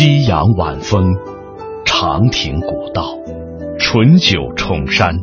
[0.00, 1.16] 夕阳晚风，
[1.84, 3.18] 长亭古道，
[3.80, 5.16] 醇酒重山，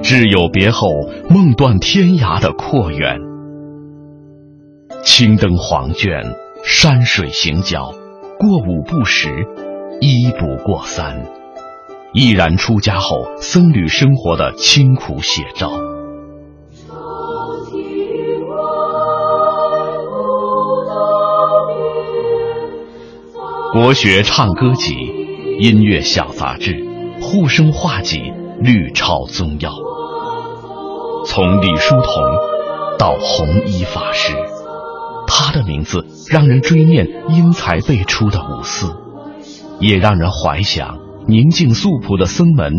[0.00, 0.86] 挚友别后，
[1.28, 3.18] 梦断天涯的阔远。
[5.02, 6.22] 青灯黄卷，
[6.64, 7.92] 山水行脚，
[8.38, 9.28] 过五不食，
[10.00, 11.26] 一不过三，
[12.12, 15.68] 毅然出家后僧侣生活的清苦写照。
[23.72, 24.96] 国学唱歌集、
[25.60, 26.84] 音乐小杂志、
[27.20, 28.20] 护生画集、
[28.58, 29.70] 律抄宗要，
[31.24, 32.04] 从李叔同
[32.98, 34.34] 到弘一法师，
[35.28, 38.92] 他的名字让人追念因才辈出的五四，
[39.78, 40.98] 也让人怀想
[41.28, 42.72] 宁静素朴的僧门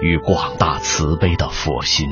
[0.00, 2.08] 与广大慈悲的佛心。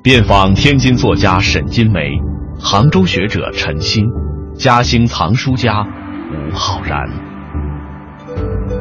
[0.00, 2.20] 遍访天津作家沈金梅，
[2.60, 4.04] 杭州学者陈欣。
[4.60, 5.86] 嘉兴藏书家
[6.34, 7.08] 吴浩然，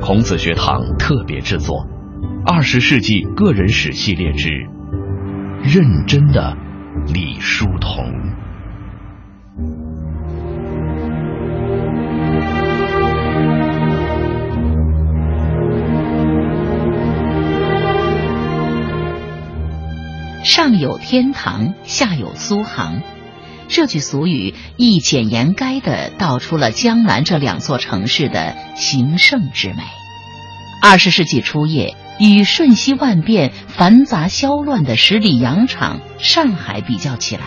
[0.01, 1.77] 孔子学堂特别制作
[2.53, 4.49] 《二十世纪个人史系列之
[5.63, 6.57] 认真的
[7.13, 8.03] 李叔同》。
[20.43, 23.01] 上有天堂，下有苏杭。
[23.69, 29.83] 这句俗语一简言赅地道出了江南这两座城市的兴盛之美。
[30.81, 37.43] 二十世纪初叶，与瞬息万变、繁杂嚣乱的十里洋场上海比较起来，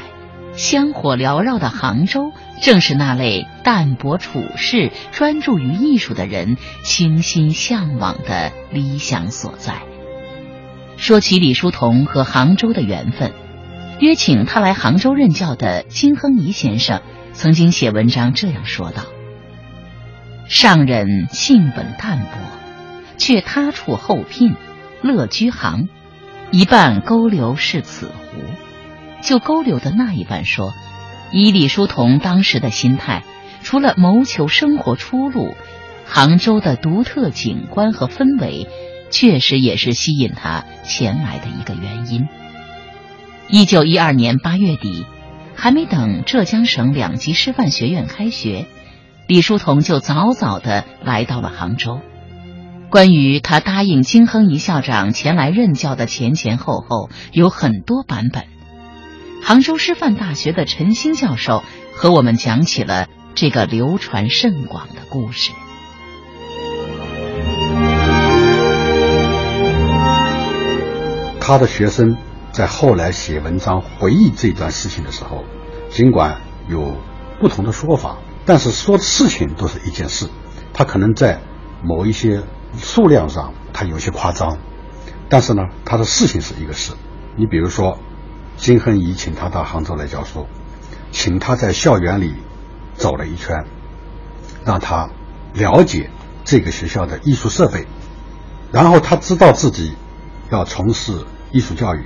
[0.56, 2.31] 香火缭绕的杭州，
[2.62, 9.83] 正是那类淡泊处世、专注于艺术的人倾心向往的理想所在。
[10.97, 13.33] 说起李叔同和杭州的缘分。
[14.03, 17.03] 约请他来杭州任教的金亨颐先生
[17.34, 19.05] 曾经写文章这样说道
[20.50, 22.27] ：“上人性本淡泊，
[23.17, 24.56] 却他处后聘，
[25.03, 25.86] 乐居杭，
[26.50, 28.43] 一半勾留是此湖。
[29.22, 30.75] 就勾留的那一半说，
[31.31, 33.22] 以李叔同当时的心态，
[33.62, 35.54] 除了谋求生活出路，
[36.04, 38.66] 杭州的独特景观和氛围，
[39.12, 42.27] 确实也是吸引他前来的一个原因。”
[43.55, 45.05] 一九一二年八月底，
[45.55, 48.65] 还没等浙江省两级师范学院开学，
[49.29, 52.01] 李叔同就早早的来到了杭州。
[52.89, 58.45] 关于他答应金亨颐校长前来任教的前前后后，有很多版本。
[59.43, 61.63] 杭州师范大学的陈星教授
[61.95, 65.53] 和我们讲起了这个流传甚广的故事。
[71.39, 72.17] 他的学生。
[72.53, 75.43] 在后来写文章回忆这段事情的时候，
[75.91, 76.97] 尽管有
[77.41, 80.29] 不同的说法，但是说的事情都是一件事。
[80.75, 81.41] 他可能在
[81.83, 82.43] 某一些
[82.79, 84.59] 数量上他有些夸张，
[85.31, 86.93] 但是呢，他的事情是一个事。
[87.37, 87.99] 你比如说，
[88.59, 90.47] 金亨怡请他到杭州来教书，
[91.11, 92.34] 请他在校园里
[92.95, 93.65] 走了一圈，
[94.65, 95.09] 让他
[95.55, 96.11] 了解
[96.45, 97.87] 这个学校的艺术设备，
[98.71, 99.95] 然后他知道自己
[100.51, 102.05] 要从事艺术教育。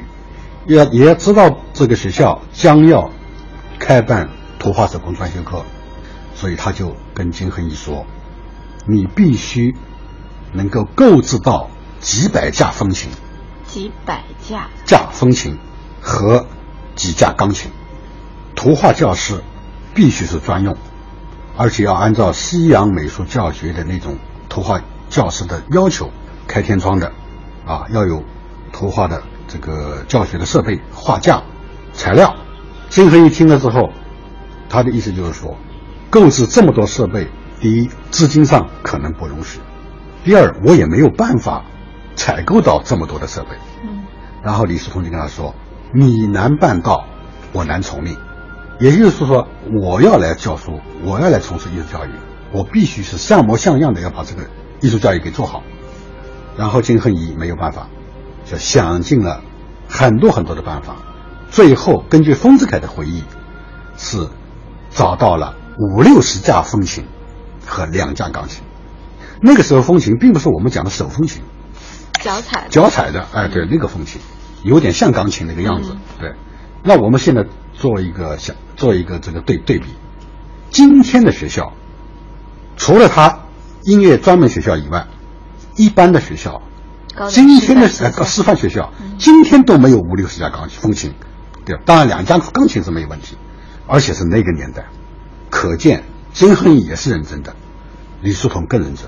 [0.67, 3.11] 也也知道这个学校将要
[3.79, 5.65] 开办图画手工专修课，
[6.35, 8.05] 所以他就跟金恒一说
[8.85, 9.77] ：“你必须
[10.53, 13.11] 能够购置到几百架风琴，
[13.69, 15.57] 几百架架风琴
[16.01, 16.47] 和
[16.97, 17.71] 几架钢琴。
[18.57, 19.45] 图画教室
[19.95, 20.77] 必须是专用，
[21.57, 24.17] 而且要按照西洋美术教学的那种
[24.49, 26.11] 图画教室的要求，
[26.49, 27.13] 开天窗的，
[27.67, 28.25] 啊，要有
[28.73, 29.23] 图画的。”
[29.57, 31.43] 这个教学的设备、画架、
[31.95, 32.37] 材料，
[32.91, 33.91] 金恒一听了之后，
[34.69, 35.57] 他的意思就是说，
[36.11, 37.27] 购置这么多设备，
[37.59, 39.61] 第一，资金上可能不容许；
[40.25, 41.65] 第二，我也没有办法
[42.17, 43.57] 采购到这么多的设备。
[43.83, 44.05] 嗯。
[44.43, 45.55] 然后李叔同就跟他说
[45.95, 47.07] ：“你难办到，
[47.53, 48.15] 我难从命。”
[48.79, 49.49] 也就是说，
[49.83, 52.11] 我要来教书，我要来从事艺术教育，
[52.53, 54.43] 我必须是像模像样的要把这个
[54.83, 55.63] 艺术教育给做好。
[56.59, 57.89] 然后金恒一没有办法。
[58.49, 59.43] 就想尽了
[59.89, 60.97] 很多很多的办法，
[61.51, 63.23] 最后根据丰子恺的回忆，
[63.97, 64.29] 是
[64.91, 67.05] 找到了五六十架风琴
[67.67, 68.63] 和两架钢琴。
[69.41, 71.43] 那个时候风琴并不是我们讲的手风琴，
[72.21, 74.21] 脚踩脚踩的，哎，对，那个风琴
[74.63, 75.97] 有点像钢琴那个样子。
[76.19, 76.35] 对，
[76.83, 79.87] 那我们现在做一个想做一个这个对对比，
[80.71, 81.73] 今天的学校
[82.77, 83.41] 除了他
[83.83, 85.07] 音乐专门学校以外，
[85.77, 86.63] 一般的学校。
[87.31, 91.15] 今天的呃师范学校，今天都没有五六十架钢琴风琴，
[91.65, 93.37] 对，当然两架钢琴是没有问题，
[93.87, 94.87] 而且是那个年代，
[95.49, 97.57] 可见金亨义也是认真的，
[98.21, 99.07] 李叔同更认真。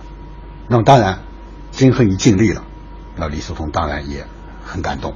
[0.69, 1.20] 那么当然，
[1.70, 2.64] 金亨一尽力了，
[3.16, 4.26] 那李叔同当然也
[4.64, 5.14] 很感动，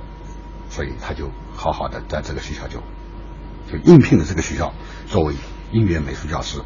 [0.69, 2.81] 所以他就好好的在这个学校就
[3.71, 4.75] 就应聘了这个学校
[5.06, 5.35] 作为
[5.73, 6.61] 音乐美术教师。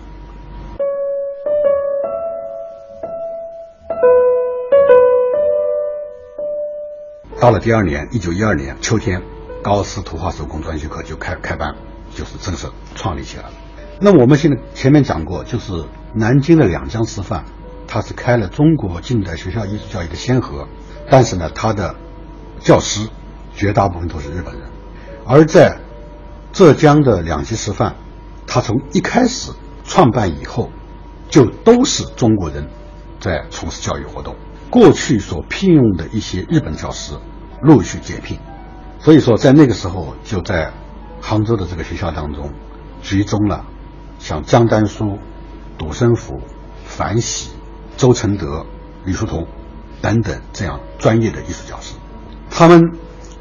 [7.47, 9.23] 到了第二年，一九一二年秋天，
[9.63, 11.77] 高斯图画手工专修课就开开班，
[12.13, 12.67] 就是正式
[12.97, 13.51] 创立起来了。
[14.01, 17.45] 那我们现在前面讲过，就是南京的两江师范，
[17.87, 20.67] 它是开了中国近代学校艺术教育的先河，
[21.09, 21.95] 但是呢，它的
[22.59, 23.09] 教师
[23.55, 24.69] 绝大部分都是日本人，
[25.25, 25.79] 而在
[26.53, 27.95] 浙江的两级师范，
[28.49, 29.53] 它从一开始
[29.85, 30.73] 创办以后，
[31.29, 32.67] 就都是中国人
[33.21, 34.35] 在从事教育活动。
[34.69, 37.15] 过去所聘用的一些日本教师
[37.61, 38.39] 陆续解聘，
[38.99, 40.73] 所以说在那个时候就在
[41.21, 42.53] 杭州的这个学校当中
[43.03, 43.65] 集中了
[44.19, 45.19] 像江丹书、
[45.79, 46.41] 杜生甫、
[46.85, 47.51] 樊喜、
[47.97, 48.67] 周承德、
[49.05, 49.47] 李叔同
[50.01, 51.95] 等等这样专业的艺术教师，
[52.51, 52.83] 他们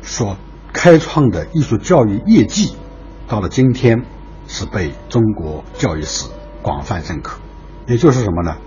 [0.02, 0.38] 所
[0.74, 2.76] 开创的艺术教育业绩，
[3.28, 4.06] 到了今天
[4.48, 6.30] 是被中国教育史
[6.62, 7.40] 广泛认可。
[7.88, 8.58] 也就是什么呢？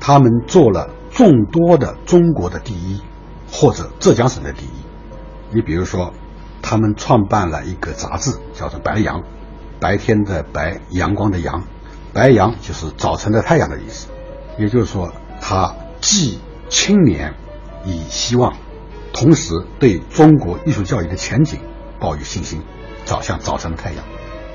[0.00, 0.90] 他们做了。
[1.16, 3.00] 众多的中国的第一，
[3.50, 4.68] 或者浙江省的第一。
[5.50, 6.12] 你比如说，
[6.62, 9.20] 他们创办了一个杂志，叫做《白羊》，
[9.80, 11.64] 白天的白，阳光的阳，
[12.12, 14.08] 白羊就是早晨的太阳的意思。
[14.58, 17.34] 也就是说，他既青年，
[17.84, 18.56] 以希望，
[19.12, 21.60] 同时对中国艺术教育的前景
[22.00, 22.62] 抱有信心，
[23.04, 24.04] 早向早晨的太阳。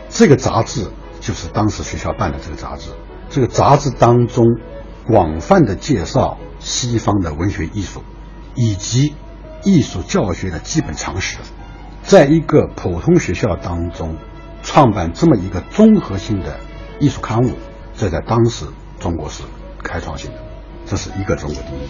[0.10, 0.88] 这个杂志
[1.20, 2.90] 就是当时学校办的这个杂志。
[3.30, 4.46] 这个杂志当中
[5.08, 6.38] 广泛的介绍。
[6.64, 8.04] 西方的文学艺术，
[8.54, 9.16] 以及
[9.64, 11.38] 艺术教学的基本常识，
[12.02, 14.18] 在一个普通学校当中
[14.64, 16.60] 创办这么一个综合性的
[17.00, 17.58] 艺术刊物，
[17.96, 18.66] 这在当时
[19.00, 19.44] 中国是
[19.84, 20.38] 开创性的，
[20.86, 21.90] 这是一个中国第一。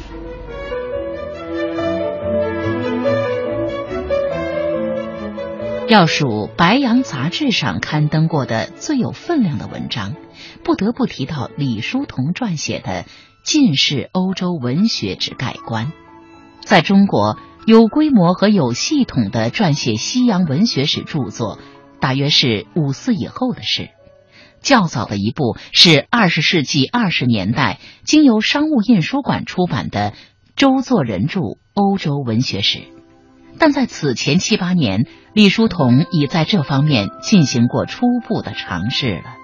[5.88, 10.16] 要数《白羊》杂志上刊登过的最有分量的文章，
[10.64, 13.06] 不得不提到李叔同撰写的。
[13.44, 15.92] 近世欧洲文学之概观，
[16.64, 21.60] 在中国有规模和有系统的撰写西洋文学史著作，
[22.00, 23.90] 大约是五四以后的事。
[24.62, 30.12] 较早的一部是二十世纪二十年代经由商务印书馆出版的
[30.56, 31.40] 《周作人著
[31.74, 32.80] 欧洲文学史》，
[33.58, 39.36] 但在此前七八年，李叔同已在这方面进行过初步的尝试了。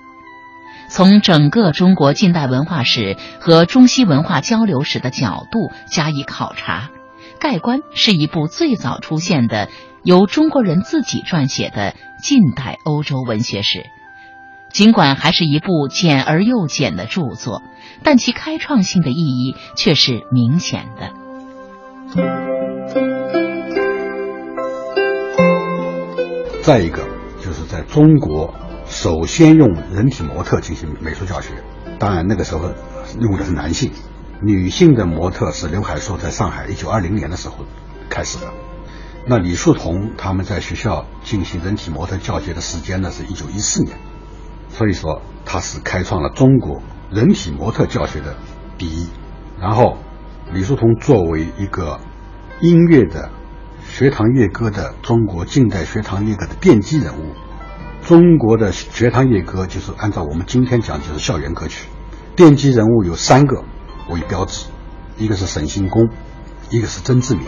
[0.89, 6.89] 从整个中国近代文化史和中西文化交流史的角度加以考察，
[7.37, 9.69] 《盖棺》是一部最早出现的
[10.03, 13.85] 由中国人自己撰写的近代欧洲文学史。
[14.69, 17.61] 尽管还是一部简而又简的著作，
[18.03, 21.13] 但其开创性的意义却是明显的。
[26.61, 27.07] 再一个，
[27.41, 28.53] 就是在中国。
[28.89, 31.49] 首先用人体模特进行美术教学，
[31.99, 32.71] 当然那个时候
[33.19, 33.91] 用的是男性，
[34.41, 37.65] 女性的模特是刘海粟在上海一九二零年的时候
[38.09, 38.53] 开始的。
[39.25, 43.97] 那李叔同他们在学校进行人体模特教学的时间呢是一九一四年，
[44.69, 48.35] 所以说他是开创了中国人体模特教学的
[48.77, 49.07] 第一。
[49.59, 49.97] 然后
[50.53, 51.99] 李叔同作为一个
[52.61, 53.29] 音乐的
[53.89, 57.33] 学堂乐歌的中国近代学堂乐歌的奠基人物。
[58.05, 61.87] 中国的学堂乐歌就是按照我们今天讲，就是校园歌曲。
[62.37, 63.63] 奠基人物有三个
[64.09, 64.67] 为标志，
[65.17, 66.09] 一个是沈星公，
[66.69, 67.43] 一个是曾志敏，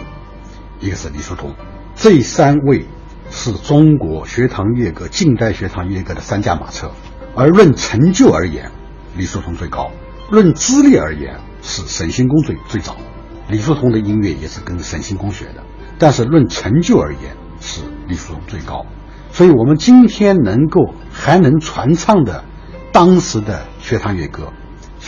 [0.80, 1.54] 一个是李叔同。
[1.96, 2.86] 这三位
[3.30, 6.92] 是中国学堂乐歌、近代学堂乐歌的三驾马车。
[7.36, 8.72] 而论成就而言，
[9.16, 9.92] 李叔同最高；
[10.30, 12.96] 论资历而言，是沈星公最最早。
[13.48, 15.63] 李叔同的音乐也是跟沈星公学的，
[15.98, 18.86] 但是论成就而言，是李叔同最高。
[19.32, 22.44] 所以，我们今天能够还能传唱的
[22.92, 24.51] 当时的学堂乐歌，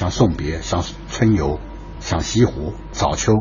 [0.02, 0.82] 像《送别》、像
[1.12, 1.58] 《春游》、
[2.00, 3.34] 像《西湖》、《早秋》，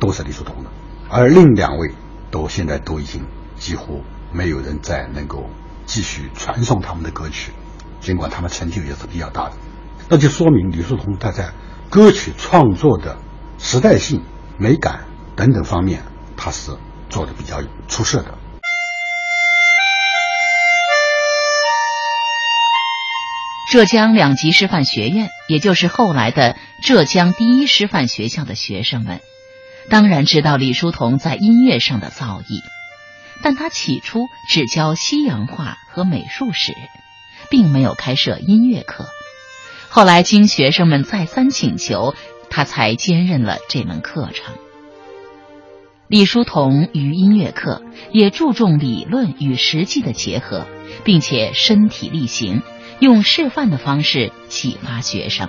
[0.00, 0.70] 都是李叔同的。
[1.10, 1.92] 而另两位
[2.30, 5.50] 都现在都已经几乎没有人再能够
[5.84, 7.52] 继续传颂他们的歌曲，
[8.00, 9.52] 尽管他们成就也是比较大的。
[10.08, 11.52] 那就说明李叔同他在
[11.90, 13.18] 歌曲创作的
[13.58, 14.22] 时代性、
[14.56, 15.04] 美感
[15.36, 16.04] 等等方面，
[16.38, 16.72] 他是
[17.10, 18.38] 做的比较出色的。
[23.70, 29.20] 浙江两级师范学院，也就是后来的浙江第一师范学校的学生们，
[29.90, 32.62] 当然知道李叔同在音乐上的造诣，
[33.42, 36.72] 但他起初只教西洋画和美术史，
[37.50, 39.06] 并没有开设音乐课。
[39.90, 42.14] 后来经学生们再三请求，
[42.48, 44.54] 他才兼任了这门课程。
[46.08, 47.82] 李叔同于音乐课
[48.12, 50.66] 也注重理论与实际的结合，
[51.04, 52.62] 并且身体力行，
[53.00, 55.48] 用示范的方式启发学生。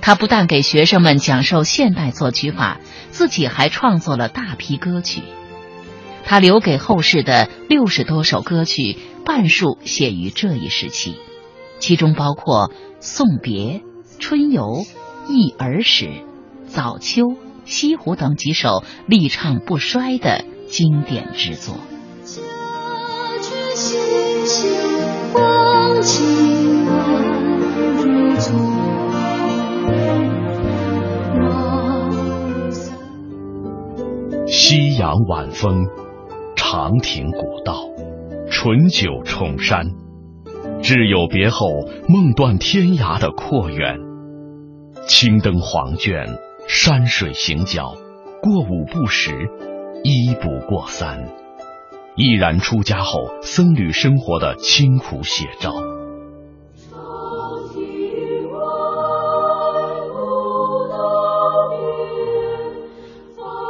[0.00, 2.78] 他不但给学生们讲授现代作曲法，
[3.10, 5.22] 自己还创作了大批歌曲。
[6.24, 11.16] 他留给后世的六十多首歌曲，半数写于这一时期，
[11.78, 12.70] 其中包括
[13.00, 13.60] 《送别》
[14.20, 14.62] 《春游》
[15.28, 16.04] 《忆儿时》
[16.66, 17.22] 《早秋》
[17.64, 21.76] 《西湖》等几首历唱不衰的经典之作。
[25.34, 25.57] 家
[34.46, 35.86] 夕阳晚风。
[36.54, 37.88] 长亭古道，
[38.50, 39.86] 醇酒重山，
[40.82, 43.96] 挚友别后，梦断天涯的阔远。
[45.06, 46.26] 青灯黄卷，
[46.66, 47.94] 山水行脚，
[48.42, 49.48] 过五不十，
[50.04, 51.30] 一不过三，
[52.18, 55.72] 毅然出家后僧侣生活的清苦写照。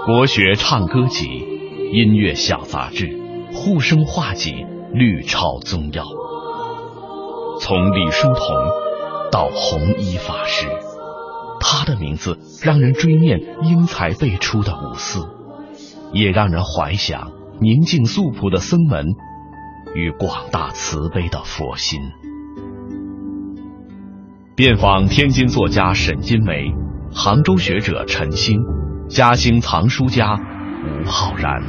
[0.06, 1.58] 国学唱歌集。
[1.90, 3.18] 音乐小杂志，
[3.54, 6.04] 护生画集，绿超宗耀。
[7.60, 8.44] 从李叔同
[9.30, 10.66] 到弘一法师，
[11.60, 15.26] 他的名字让人追念英才辈出的五四，
[16.12, 19.04] 也让人怀想宁静素朴的僧门
[19.94, 22.00] 与广大慈悲的佛心。
[24.54, 26.72] 遍访天津作家沈金梅，
[27.12, 28.60] 杭州学者陈星，
[29.08, 31.62] 嘉兴藏书家吴浩然。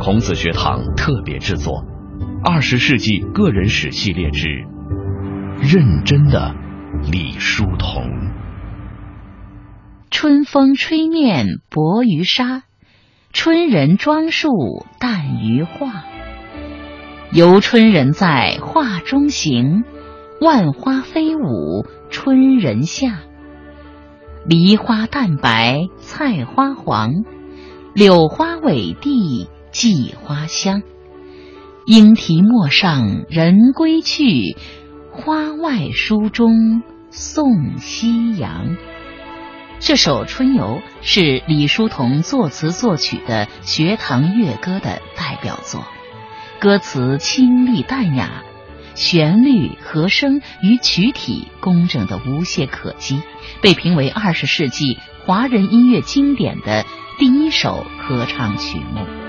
[0.00, 1.84] 孔子学堂特别制作
[2.44, 4.48] 《二十世纪个人史系列之
[5.60, 6.54] 认真的
[7.10, 8.02] 李叔同》。
[10.10, 12.62] 春风吹面薄于纱，
[13.32, 16.04] 春人妆束淡于画。
[17.32, 19.84] 游春人在画中行，
[20.40, 23.20] 万花飞舞春人下。
[24.46, 27.24] 梨花淡白菜花黄，
[27.94, 29.48] 柳花委地。
[29.72, 30.82] 寄花香，
[31.86, 34.54] 莺啼陌上人归去，
[35.10, 38.76] 花外书中送夕阳。
[39.84, 45.84] 这首《春游》是李叔同作词作曲的学堂乐歌的代表作，
[46.60, 48.44] 歌词清丽淡雅，
[48.94, 53.22] 旋律、和声与曲体工整的无懈可击，
[53.60, 56.84] 被评为二十世纪华人音乐经典的
[57.18, 59.21] 第一首合唱曲目。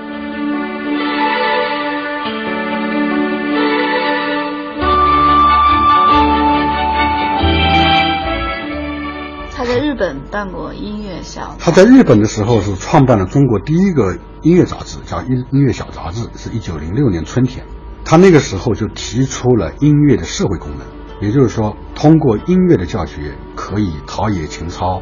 [9.94, 11.56] 日本办过音乐小。
[11.60, 17.64] 他在日本的时候是创办了中国第一个音乐杂志，叫《音音乐小杂志》，是一九零六年春天。
[18.04, 20.88] 他那个时候就提出了音乐的社会功能，
[21.22, 25.00] 也就是说，通过音乐的教学可以陶冶情操，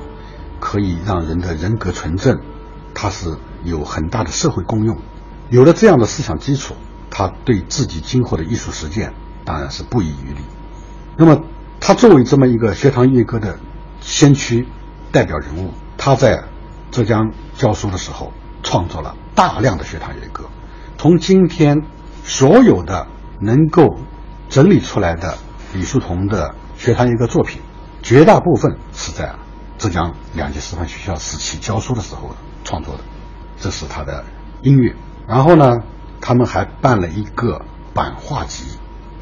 [0.59, 2.41] 可以让人的人格纯正，
[2.93, 4.97] 它是有很大的社会功用。
[5.49, 6.75] 有了这样的思想基础，
[7.09, 9.13] 他对自己今后的艺术实践
[9.45, 10.41] 当然是不遗余力。
[11.15, 11.43] 那么，
[11.79, 13.57] 他作为这么一个学堂乐歌的。
[14.03, 14.65] 先驱
[15.11, 16.43] 代表人物，他在
[16.89, 18.31] 浙江教书的时候，
[18.63, 20.45] 创作了大量的学堂乐歌。
[20.97, 21.83] 从今天
[22.23, 23.07] 所有的
[23.39, 23.97] 能够
[24.49, 25.37] 整理出来的
[25.73, 27.61] 李叔同的学堂乐歌作品，
[28.01, 29.35] 绝大部分是在
[29.77, 33.01] 浙江两级师范学校时期教书的时候创作的。
[33.57, 34.23] 这是他的
[34.61, 34.95] 音乐。
[35.27, 35.79] 然后呢，
[36.19, 37.61] 他们还办了一个
[37.93, 38.65] 版画集。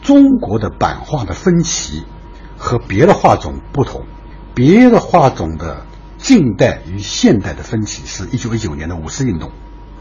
[0.02, 2.06] 中国的版画的分歧
[2.58, 4.06] 和别的画种不同。
[4.54, 5.86] 别的画种的
[6.18, 9.52] 近代与现代的分歧是一九一九年的五四运动，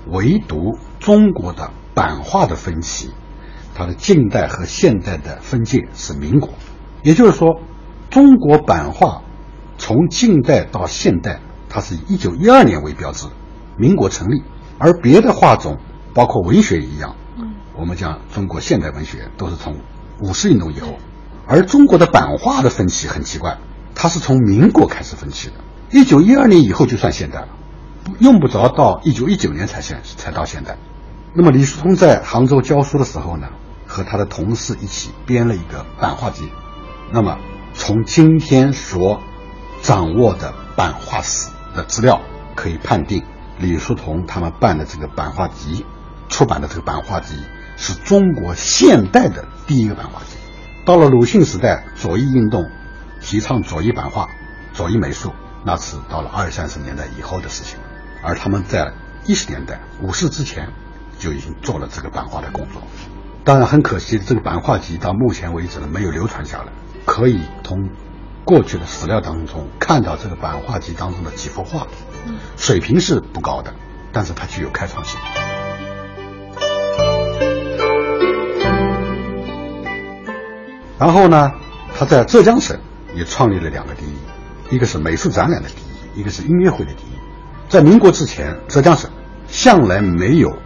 [0.09, 3.11] 唯独中国的版画的分歧，
[3.75, 6.50] 它的近代和现代的分界是民国。
[7.02, 7.61] 也就是说，
[8.11, 9.23] 中国版画
[9.76, 13.28] 从近代到现代，它是以一九一二年为标志，
[13.76, 14.43] 民国成立。
[14.78, 15.78] 而别的画种，
[16.14, 19.76] 包括文学一样，嗯我们讲中国现代文学都是从
[20.21, 20.99] 五四运动以后，
[21.47, 23.59] 而中国的版画的分歧很奇怪。
[23.95, 25.54] 它是从民国开始分期的，
[25.90, 27.49] 一九一二年以后就算现代了，
[28.21, 30.76] 用不着到一九一九年才现才到现代。
[31.35, 33.49] 那么李叔同在杭州教书的时候呢，
[33.87, 36.49] 和他的同事一起编了一个版画集。
[37.12, 37.38] 那么
[37.75, 39.21] 从今天所
[39.83, 42.21] 掌握的版画史的资料，
[42.54, 43.25] 可以判定
[43.59, 45.85] 李叔同他们办的这个版画集
[46.28, 47.35] 出版的这个版画集
[47.76, 50.37] 是中国现代的第一个版画集。
[50.85, 52.64] 到了鲁迅时代，左翼运动。
[53.21, 54.29] 提倡左翼版画、
[54.73, 55.33] 左翼美术，
[55.65, 57.79] 那是到了二三十年代以后的事情，
[58.23, 58.93] 而他们在
[59.27, 60.73] 一十年代五四之前
[61.19, 62.83] 就已经做了这个版画的工作。
[63.45, 66.73] 当然很可惜，这个版画集到目前为止呢没有流传下来。
[67.07, 67.89] 可以从
[68.45, 71.87] 过去的史料当中看到这个版画集当中的几幅画，
[72.57, 73.73] 水平是不高的，
[74.13, 75.19] 但是它具有开创性。
[80.99, 81.53] 然后呢，
[81.97, 82.79] 他在浙江省
[83.15, 85.77] 也创立了两个第一，一个是美术展览的第
[86.17, 87.19] 一，一个是音乐会的第一。
[87.69, 89.11] 在民国之前，浙江省
[89.47, 90.57] 向来没有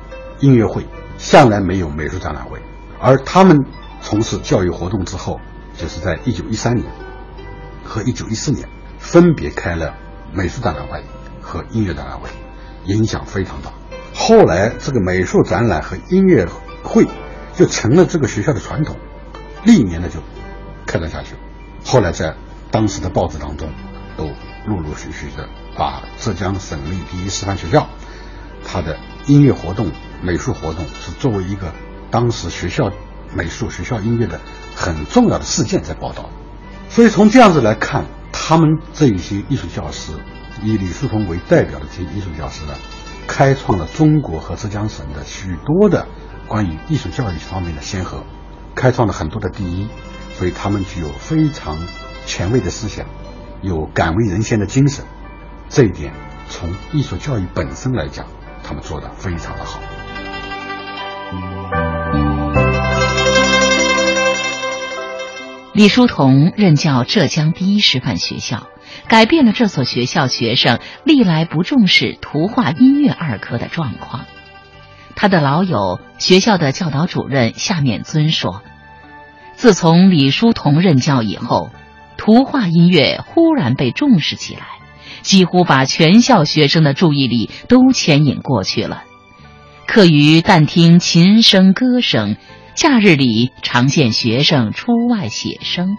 [0.41, 0.87] 音乐会，
[1.19, 2.61] 向来没有美术展览会，
[3.01, 3.59] 而他们
[4.01, 5.41] 从事教育活动之后，
[5.77, 6.87] 就是在一九一三年
[7.85, 8.69] 和一九一四年
[8.99, 9.95] 分别开了
[10.33, 11.03] 美术展览会
[11.41, 12.29] 和音乐展览会，
[12.85, 13.73] 影响非常大。
[14.15, 16.47] 后来，这个美术展览和音乐
[16.83, 17.07] 会
[17.55, 18.97] 就成了这个学校的传统。
[19.65, 20.19] 历年的就
[20.87, 21.41] 开展下去了，
[21.93, 22.35] 后来在
[22.71, 23.69] 当时的报纸当中，
[24.17, 24.25] 都
[24.65, 25.47] 陆陆续续的
[25.77, 27.87] 把浙江省立第一师范学校
[28.65, 31.75] 它的音乐活动、美术活动是作为一个
[32.11, 32.91] 当时学校
[33.35, 34.41] 美术、学校音乐的
[34.75, 36.31] 很重要的事件在报道。
[36.89, 40.13] 所以从这样子来看，他们这一些艺术教师，
[40.63, 42.73] 以李叔同为代表的这些艺术教师呢，
[43.27, 46.07] 开创了中国和浙江省的许多的
[46.49, 48.25] 关于艺术教育方面的先河。
[48.75, 49.87] 开创了很多的第一，
[50.43, 51.79] 所以他们具有非常
[52.27, 53.07] 前卫的思想，
[53.63, 55.05] 有敢为人先的精神。
[55.69, 56.13] 这一点
[56.49, 58.27] 从艺术教育本身来讲，
[58.65, 59.79] 他们做的非常的好。
[65.75, 68.67] 李叔同任教浙江第一师范学校，
[69.07, 74.25] 改变了这所学校学生历来不重视图画、音乐二科的状况。
[75.15, 78.65] 他的老友、学校的教导主任夏勉尊说
[79.55, 81.71] ：“自从李叔同任教以后，
[82.17, 84.63] 图画音乐忽然被重视起来，
[85.23, 89.05] 几乎把全校学生的注意力都牵引过去了。
[89.87, 92.37] 课余但听琴声、歌声，
[92.75, 95.97] 假日里常见学生出外写生。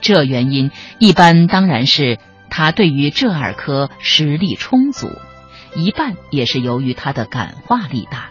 [0.00, 2.18] 这原因一般当然是
[2.50, 5.08] 他对于这二科实力充足。”
[5.74, 8.30] 一半也是由于他的感化力大，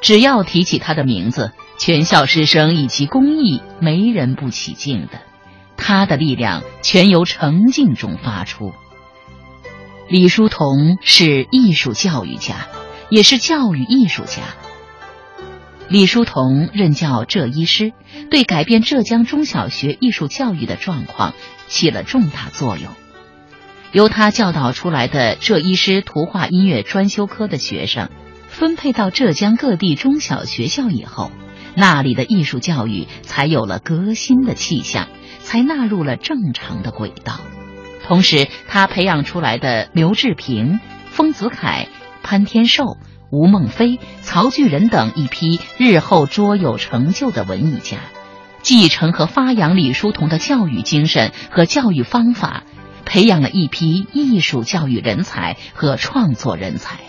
[0.00, 5.20] 只要提起他的名字，全校师生以其公益没人不起劲的。
[5.76, 8.72] 他的力量全由诚敬中发出。
[10.08, 12.68] 李叔同是艺术教育家，
[13.08, 14.42] 也是教育艺术家。
[15.88, 17.92] 李叔同任教浙一师，
[18.30, 21.34] 对改变浙江中小学艺术教育的状况
[21.66, 22.92] 起了重大作用。
[23.90, 28.08] 由他教导出来的浙一师图画音乐专修科的学生，
[28.48, 31.30] 分配到浙江各地中小学校以后，
[31.74, 35.08] 那里的艺术教育才有了革新的气象，
[35.40, 37.40] 才纳入了正常的轨道。
[38.04, 40.80] 同时，他培养出来的刘志平、
[41.10, 41.88] 丰子恺、
[42.22, 42.96] 潘天寿、
[43.30, 47.98] 吴孟非、曹巨人等一批日后卓有成就的文艺家，
[48.62, 52.64] 继承和发扬李叔同的教育精神和教育方法。
[53.04, 57.00] 培养了一批艺术教育人才和创作人才。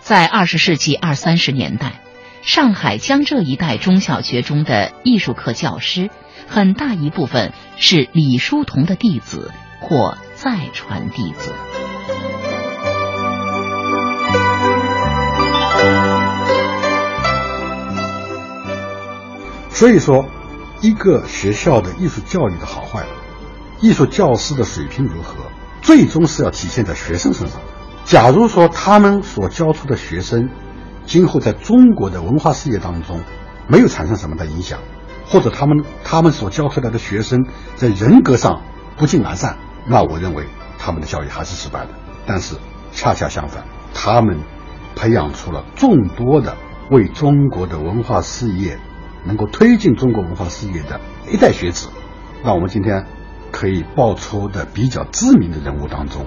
[0.00, 2.00] 在二十世纪二三十年代，
[2.44, 6.10] 上海江浙一带中小学中的艺术课教师，
[6.46, 11.54] 很大一部分是李叔同的弟子或再传弟子。
[19.70, 20.26] 所以说，
[20.82, 23.04] 一个学校的艺术教育的好坏。
[23.80, 25.34] 艺术教师的水平如何，
[25.80, 27.58] 最终是要体现在学生身上。
[28.04, 30.50] 假如说他们所教出的学生，
[31.06, 33.20] 今后在中国的文化事业当中
[33.68, 34.80] 没有产生什么的影响，
[35.26, 38.62] 或者他们他们所教出来的学生在人格上
[38.96, 40.46] 不尽完善，那我认为
[40.78, 41.88] 他们的教育还是失败的。
[42.26, 42.56] 但是
[42.92, 43.64] 恰恰相反，
[43.94, 44.40] 他们
[44.96, 46.56] 培养出了众多的
[46.90, 48.78] 为中国的文化事业
[49.24, 51.88] 能够推进中国文化事业的一代学子。
[52.42, 53.06] 那我们今天。
[53.54, 56.26] 可以报出的比较知名的人物当中，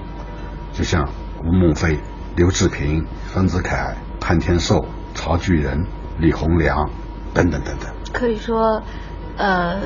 [0.72, 1.10] 就像
[1.44, 2.00] 吴孟非、
[2.36, 5.86] 刘志平、丰子恺、潘天寿、曹巨人、
[6.18, 6.90] 李洪良
[7.34, 7.90] 等等等等。
[8.12, 8.82] 可以说，
[9.36, 9.80] 呃，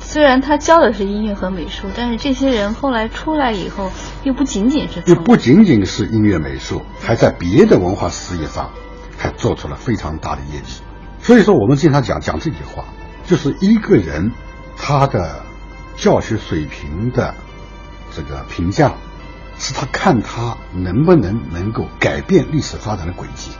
[0.00, 3.90] 虽然他教的是音乐和美术，但是这些人后来出来以后，
[4.22, 8.70] 又不仅仅是又不仅仅是音乐美术，还在别的文化事业上
[9.16, 10.82] 还做出了非常大的业绩。
[11.20, 12.84] 所以说，我们经常讲讲这句话，
[13.26, 14.32] 就是一个人
[14.76, 15.42] 他的。
[16.00, 17.34] 教学水平的
[18.14, 18.92] 这个评价，
[19.58, 23.50] 是他看他能不能能够改变历史发展的轨迹。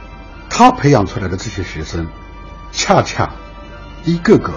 [0.50, 2.06] 他培养出来的这些学生，
[2.72, 3.30] 恰恰
[4.04, 4.52] 一个个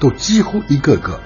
[0.00, 1.20] 都几乎一个个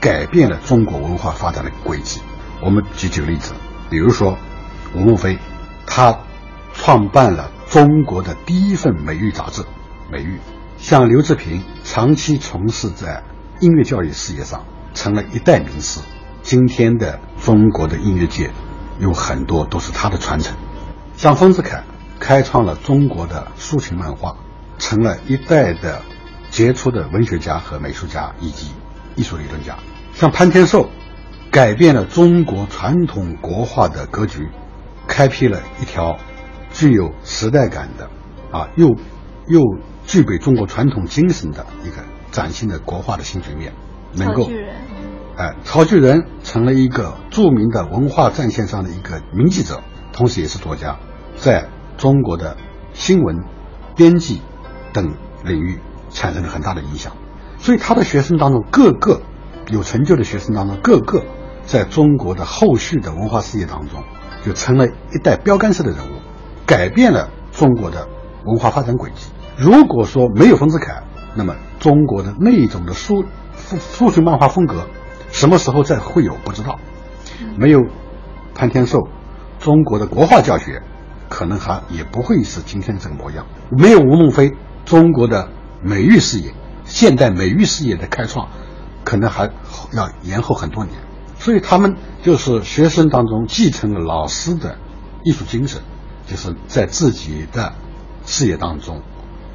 [0.00, 2.20] 改变了中国文化发展的轨迹。
[2.60, 3.52] 我们举几个例子，
[3.90, 4.38] 比如说
[4.94, 5.38] 吴孟非，
[5.86, 6.18] 他
[6.74, 9.62] 创办了中国的第一份美育杂志
[10.10, 10.36] 《美育》，
[10.78, 13.22] 像刘志平长期从事在
[13.60, 16.00] 音乐教育事业上，成了一代名师。
[16.42, 18.50] 今天的中国的音乐界
[18.98, 20.56] 有很多都是他的传承，
[21.16, 21.84] 像丰子恺
[22.22, 24.36] 开创了中国的抒情漫画，
[24.78, 26.02] 成了一代的
[26.50, 28.70] 杰出的文学家和美术家以及
[29.16, 29.76] 艺术理论家。
[30.14, 30.88] 像潘天寿，
[31.50, 34.48] 改变了中国传统国画的格局，
[35.08, 36.16] 开辟了一条
[36.72, 38.08] 具有时代感的
[38.56, 38.90] 啊又
[39.48, 39.60] 又
[40.06, 41.96] 具备中国传统精神的一个
[42.30, 43.72] 崭新的国画的新局面，
[44.14, 44.48] 能够。
[45.36, 49.82] 哎，曹巨人成了一个著名的文化战线上的一个名记者，
[50.12, 50.98] 同时也是作家，
[51.36, 52.56] 在中国的
[52.92, 53.44] 新闻、
[53.96, 54.42] 编辑
[54.92, 55.78] 等领域
[56.10, 57.12] 产生了很大的影响。
[57.58, 59.22] 所以他的学生当中，个个
[59.68, 61.22] 有成就的学生当中，个个
[61.64, 64.02] 在中国的后续的文化事业当中，
[64.44, 66.20] 就成了一代标杆式的人物，
[66.66, 68.08] 改变了中国的
[68.44, 69.30] 文化发展轨迹。
[69.56, 73.24] 如果说没有丰子恺，那么中国的那种的书
[73.56, 74.86] 书书学漫画风格。
[75.30, 76.78] 什么时候再会有不知道，
[77.56, 77.80] 没有
[78.54, 79.08] 潘天寿，
[79.58, 80.82] 中国的国画教学
[81.32, 83.46] 可能还也不会是今天这个模样。
[83.70, 84.52] 没有吴孟非，
[84.84, 85.48] 中国的
[85.82, 86.52] 美育事业、
[86.84, 88.50] 现代美育事业的开创，
[89.02, 89.50] 可能还
[89.92, 90.94] 要延后很多年。
[91.38, 94.76] 所以他们就是学生当中继承了老师的
[95.24, 95.80] 艺术精神，
[96.26, 97.72] 就是在自己的
[98.26, 99.00] 事业当中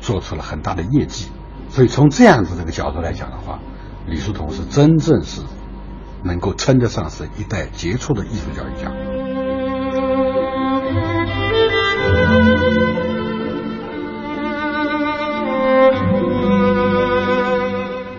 [0.02, 1.28] 做出了很大的业绩。
[1.70, 3.60] 所以从这样子这个角度来讲的话，
[4.08, 5.42] 李叔同是真正是。
[6.24, 9.27] 能够称得上是一代杰出的艺术教育家。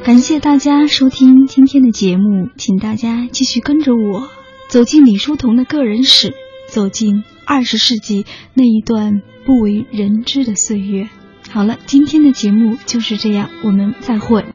[0.09, 4.31] 感谢大家收听今天的节目，请大家继续跟着我
[4.71, 6.33] 走进李叔同的个人史，
[6.67, 11.11] 走进二十世纪那一段不为人知的岁月。
[11.51, 14.47] 好了，今天的节目就是这样，我们再会。